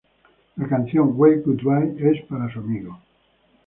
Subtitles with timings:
[0.57, 2.97] La canción "Wave Goodbye" es para su amigo.